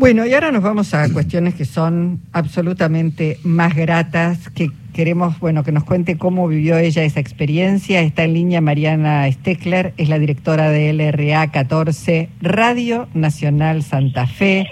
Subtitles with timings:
[0.00, 5.62] Bueno, y ahora nos vamos a cuestiones que son absolutamente más gratas, que queremos, bueno,
[5.62, 8.00] que nos cuente cómo vivió ella esa experiencia.
[8.00, 14.66] Está en línea Mariana Steckler, es la directora de LRA 14, Radio Nacional Santa Fe,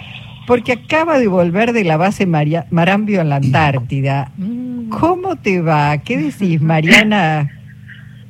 [0.46, 4.32] porque acaba de volver de la base Marambio en la Antártida.
[4.38, 4.88] Mm.
[4.88, 5.98] ¿Cómo te va?
[5.98, 7.57] ¿Qué decís, Mariana?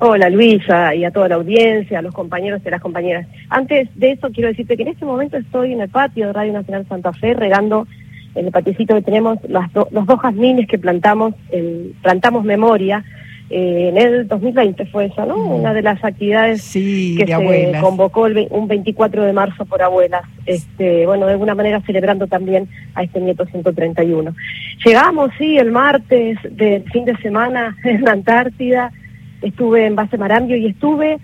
[0.01, 3.27] Hola Luisa y a toda la audiencia, a los compañeros y las compañeras.
[3.49, 6.53] Antes de eso quiero decirte que en este momento estoy en el patio de Radio
[6.53, 7.85] Nacional Santa Fe regando
[8.33, 11.33] en el patiecito que tenemos las los dos jazmines que plantamos,
[12.01, 13.03] plantamos memoria.
[13.49, 15.35] Eh, en el 2020 fue eso, ¿no?
[15.35, 15.51] Mm.
[15.51, 20.21] Una de las actividades que se convocó el, un 24 de marzo por abuelas.
[20.45, 24.33] Este, bueno, de alguna manera celebrando también a este nieto 131.
[24.85, 28.93] Llegamos, sí, el martes del fin de semana en la Antártida
[29.41, 31.19] estuve en base Marambio y estuve,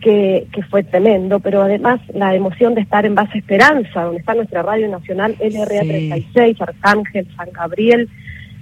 [0.00, 4.34] que, que fue tremendo, pero además la emoción de estar en base Esperanza, donde está
[4.34, 8.08] nuestra radio nacional LRA 36, Arcángel, San Gabriel,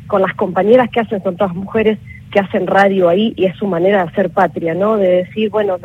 [0.06, 1.98] con las compañeras que hacen, son todas mujeres
[2.32, 4.96] que hacen radio ahí y es su manera de hacer patria, ¿no?
[4.96, 5.76] De decir, bueno,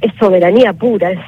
[0.00, 1.20] es soberanía pura, es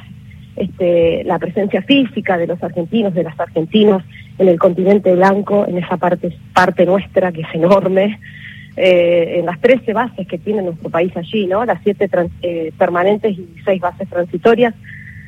[0.57, 4.03] este, la presencia física de los argentinos, de las argentinos
[4.39, 8.19] en el continente blanco, en esa parte, parte nuestra que es enorme,
[8.77, 11.65] eh, en las 13 bases que tiene nuestro país allí, ¿no?
[11.65, 12.09] Las siete
[12.43, 14.75] eh, permanentes y seis bases transitorias.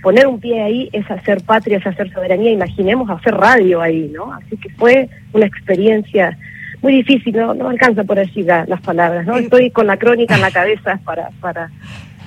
[0.02, 2.52] Poner un pie ahí es hacer patria, es hacer soberanía.
[2.52, 4.32] Imaginemos hacer radio ahí, ¿no?
[4.32, 6.36] Así que fue una experiencia
[6.82, 9.36] muy difícil, no, no alcanza por decir las palabras, ¿no?
[9.36, 11.70] Estoy con la crónica en la cabeza para, para,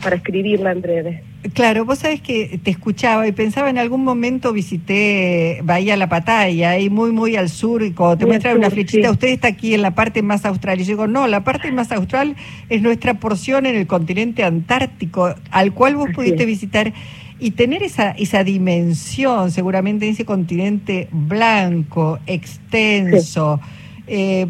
[0.01, 1.23] para escribirla en breve.
[1.53, 6.71] Claro, vos sabés que te escuchaba y pensaba en algún momento visité Bahía La Pataya,
[6.71, 9.81] ahí muy, muy al sur, y cuando te muestran una flechita, usted está aquí en
[9.81, 10.81] la parte más austral.
[10.81, 12.35] Y yo digo, no, la parte más austral
[12.67, 16.93] es nuestra porción en el continente antártico, al cual vos pudiste visitar
[17.39, 23.61] y tener esa, esa dimensión, seguramente, en ese continente blanco, extenso.
[24.07, 24.45] Eh,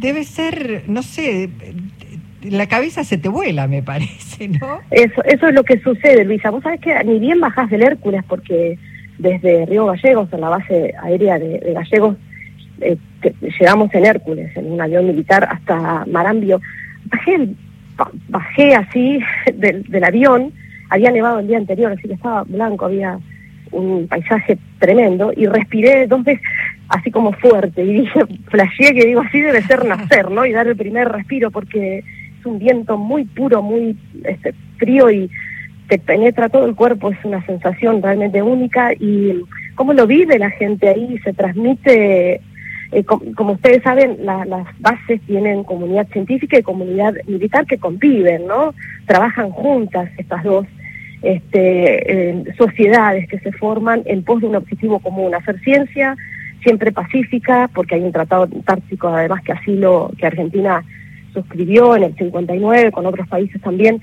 [0.00, 1.50] debe ser, no sé,
[2.42, 4.80] la cabeza se te vuela, me parece, ¿no?
[4.90, 6.50] Eso, eso es lo que sucede, Luisa.
[6.50, 8.78] Vos sabés que ni bien bajás del Hércules, porque
[9.18, 12.16] desde Río Gallegos, en la base aérea de, Gallegos,
[12.80, 12.96] eh,
[13.60, 16.60] llegamos en Hércules, en un avión militar, hasta Marambio.
[17.04, 17.48] Bajé,
[18.28, 19.20] bajé así
[19.54, 20.52] del, del avión,
[20.88, 23.18] había nevado el día anterior, así que estaba blanco, había
[23.72, 26.42] un paisaje tremendo, y respiré dos veces
[26.88, 30.44] así como fuerte, y dije, flasheé que digo, así debe ser nacer, ¿no?
[30.44, 32.02] Y dar el primer respiro, porque
[32.46, 35.30] un viento muy puro, muy este, frío y
[35.88, 39.42] te penetra todo el cuerpo, es una sensación realmente única y
[39.74, 42.40] cómo lo vive la gente ahí, se transmite,
[42.92, 48.74] eh, como, ustedes saben, las bases tienen comunidad científica y comunidad militar que conviven, ¿no?
[49.06, 50.66] Trabajan juntas estas dos
[51.22, 56.16] este, sociedades que se forman en pos de un objetivo común, hacer ciencia
[56.62, 60.84] siempre pacífica, porque hay un tratado antártico además que así lo, que Argentina
[61.32, 64.00] suscribió en el 59 con otros países también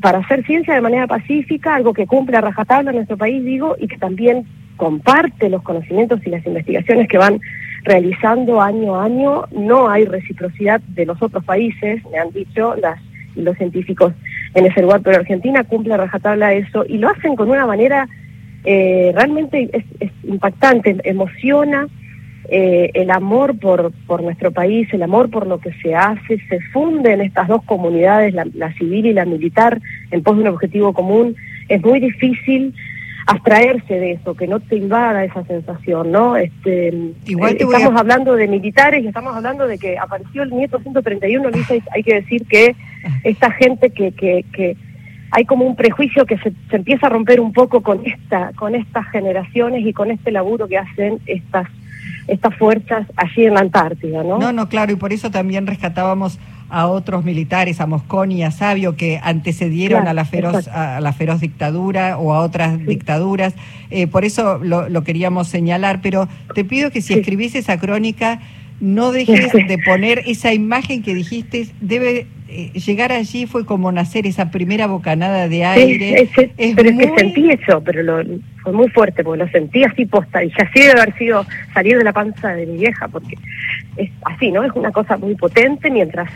[0.00, 3.76] para hacer ciencia de manera pacífica, algo que cumple a rajatabla en nuestro país, digo,
[3.78, 4.46] y que también
[4.76, 7.40] comparte los conocimientos y las investigaciones que van
[7.84, 9.44] realizando año a año.
[9.52, 13.00] No hay reciprocidad de los otros países, me han dicho las
[13.34, 14.12] los científicos
[14.54, 18.06] en ese lugar, pero Argentina cumple a rajatabla eso y lo hacen con una manera
[18.64, 21.88] eh, realmente es, es impactante, emociona
[22.54, 26.60] eh, el amor por, por nuestro país, el amor por lo que se hace, se
[26.70, 29.80] funde en estas dos comunidades, la, civil y la militar,
[30.10, 31.34] en pos de un objetivo común.
[31.70, 32.74] Es muy difícil
[33.26, 36.36] abstraerse de eso, que no te invada esa sensación, ¿no?
[36.36, 36.92] Este,
[37.24, 41.48] Igual eh, estamos hablando de militares y estamos hablando de que apareció el nieto 131,
[41.48, 42.76] Luisa, hay que decir que
[43.24, 44.76] esta gente que, que, que
[45.30, 48.74] hay como un prejuicio que se, se, empieza a romper un poco con esta, con
[48.74, 51.66] estas generaciones y con este laburo que hacen estas
[52.28, 54.38] estas fuerzas allí en la Antártida, ¿no?
[54.38, 56.38] No, no, claro, y por eso también rescatábamos
[56.72, 61.12] a otros militares, a Mosconi y a Sabio, que antecedieron a, la feroz, a la
[61.12, 63.54] feroz dictadura o a otras dictaduras.
[63.90, 68.40] Eh, por eso lo, queríamos señalar, pero te pido que si escribís esa crónica,
[68.80, 74.26] no dejes de poner esa imagen que dijiste, debe eh, llegar allí fue como nacer
[74.26, 76.28] esa primera bocanada de aire.
[76.56, 78.22] pero es que sentí eso, pero lo,
[78.62, 81.44] fue muy fuerte, porque lo sentí así posta, y ya así debe haber sido
[81.74, 83.36] salir de la panza de mi vieja, porque
[83.96, 84.64] es así, ¿no?
[84.64, 86.30] Es una cosa muy potente mientras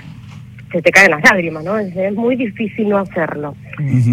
[0.72, 1.78] se te caen las lágrimas, ¿no?
[1.78, 3.54] Es, muy difícil no hacerlo,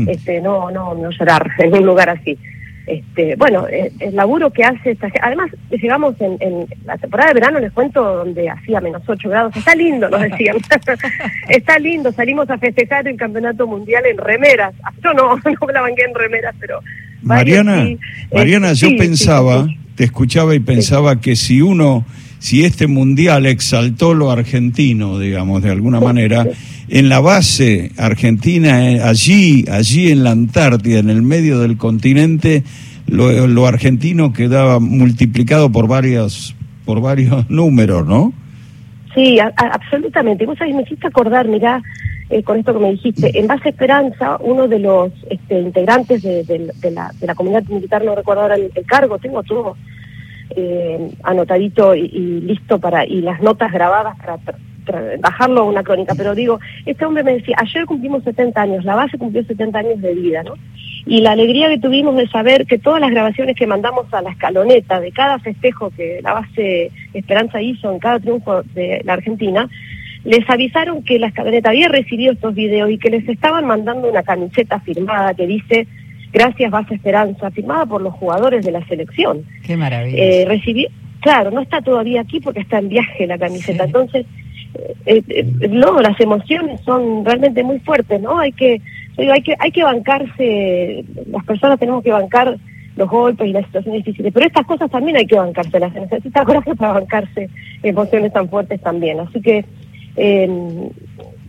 [0.07, 2.38] este, no, no, no llorar en un lugar así.
[2.86, 7.60] Este, bueno, eh, el, laburo que hace esta Además, llegamos en, la temporada de verano,
[7.60, 9.56] les cuento, donde hacía menos 8 grados.
[9.56, 10.57] Está lindo, nos decían.
[11.50, 14.74] Está lindo, salimos a festejar el campeonato mundial en remeras.
[15.01, 16.81] Yo no, no la banqué en remeras, pero
[17.24, 17.88] Mariana,
[18.34, 22.06] Mariana, yo pensaba, te escuchaba y pensaba que si uno,
[22.40, 26.46] si este mundial exaltó lo argentino, digamos, de alguna manera,
[26.90, 32.64] en la base argentina, eh, allí, allí en la Antártida, en el medio del continente,
[33.08, 36.56] lo, lo argentino quedaba multiplicado por varios,
[36.86, 38.34] por varios números, ¿no?
[39.13, 40.45] Sí, absolutamente.
[40.45, 41.81] Vos sabés, me hiciste acordar, mirá,
[42.30, 46.24] eh, con esto que me dijiste, en base a Esperanza, uno de los este, integrantes
[46.24, 49.77] de, la, comunidad militar, no recuerdo ahora el, cargo, tengo todo
[50.56, 52.07] eh, anotadito y,
[52.42, 54.39] listo para, y las notas grabadas para,
[55.19, 58.95] bajarlo a una crónica, pero digo, este hombre me decía, ayer cumplimos 70 años, la
[58.95, 60.53] base cumplió 70 años de vida, ¿no?
[61.06, 64.31] Y la alegría que tuvimos de saber que todas las grabaciones que mandamos a la
[64.31, 69.69] escaloneta de cada festejo que la base Esperanza hizo en cada triunfo de la Argentina,
[70.24, 74.24] les avisaron que la escaloneta había recibido estos videos y que les estaban mandando una
[74.24, 75.88] camiseta firmada que dice
[76.31, 79.44] Gracias Base Esperanza, firmada por los jugadores de la selección.
[79.63, 80.18] Qué maravilla.
[80.18, 80.88] Eh, recibí,
[81.21, 84.25] claro, no está todavía aquí porque está en viaje la camiseta, entonces
[85.06, 88.40] eh, eh, no, las emociones son realmente muy fuertes, ¿no?
[88.40, 88.81] Hay que,
[89.18, 92.58] hay que, hay que bancarse, las personas tenemos que bancar
[92.96, 96.46] los golpes y las situaciones difíciles, pero estas cosas también hay que bancárselas, se necesita
[96.46, 97.50] coraje para bancarse
[97.81, 99.66] emociones tan fuertes también, así que
[100.16, 100.90] eh,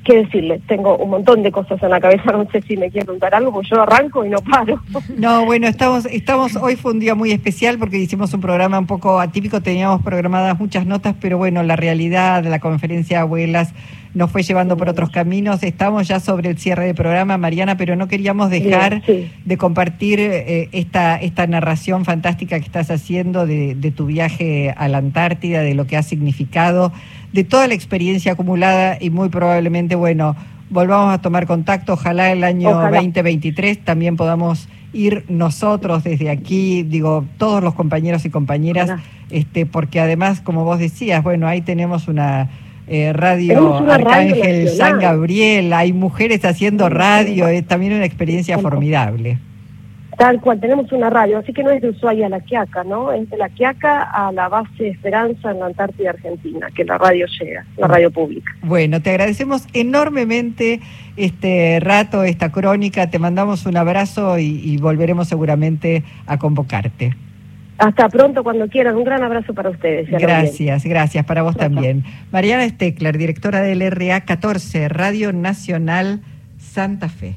[0.04, 3.06] qué decirle, tengo un montón de cosas en la cabeza, no sé si me quiere
[3.06, 4.80] preguntar algo, porque yo arranco y no paro.
[5.16, 8.86] No, bueno, estamos, estamos, hoy fue un día muy especial porque hicimos un programa un
[8.86, 13.72] poco atípico, teníamos programadas muchas notas, pero bueno, la realidad de la conferencia de abuelas
[14.14, 15.62] nos fue llevando por otros caminos.
[15.62, 20.68] Estamos ya sobre el cierre del programa, Mariana, pero no queríamos dejar de compartir eh,
[20.72, 25.74] esta, esta narración fantástica que estás haciendo de, de tu viaje a la Antártida, de
[25.74, 26.92] lo que ha significado,
[27.32, 30.36] de toda la experiencia acumulada y muy probablemente, bueno,
[30.70, 31.94] volvamos a tomar contacto.
[31.94, 38.30] Ojalá el año 2023 también podamos ir nosotros desde aquí, digo, todos los compañeros y
[38.30, 39.00] compañeras,
[39.30, 42.48] este, porque además, como vos decías, bueno, ahí tenemos una
[42.86, 49.38] eh, radio Arcángel San Gabriel, hay mujeres haciendo radio, es también una experiencia formidable.
[50.16, 53.12] Tal cual, tenemos una radio, así que no es de Ushuaia a La Quiaca, ¿no?
[53.12, 57.26] Es de La Quiaca a la base Esperanza en la Antártida Argentina, que la radio
[57.40, 58.52] llega, la radio pública.
[58.62, 60.80] Bueno, te agradecemos enormemente
[61.16, 67.16] este rato, esta crónica, te mandamos un abrazo y, volveremos seguramente a convocarte.
[67.78, 68.96] Hasta pronto, cuando quieran.
[68.96, 70.08] Un gran abrazo para ustedes.
[70.10, 71.24] Gracias, gracias.
[71.24, 72.04] Para vos también.
[72.30, 76.22] Mariana Steckler, directora del RA 14, Radio Nacional
[76.58, 77.34] Santa Fe.